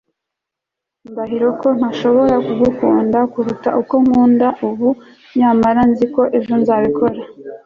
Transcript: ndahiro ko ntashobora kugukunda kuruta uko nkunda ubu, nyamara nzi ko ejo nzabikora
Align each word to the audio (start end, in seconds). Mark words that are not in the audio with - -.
ndahiro 1.11 1.47
ko 1.61 1.67
ntashobora 1.77 2.35
kugukunda 2.45 3.19
kuruta 3.33 3.69
uko 3.81 3.95
nkunda 4.03 4.47
ubu, 4.67 4.89
nyamara 5.37 5.81
nzi 5.89 6.05
ko 6.13 6.21
ejo 6.37 6.53
nzabikora 6.61 7.19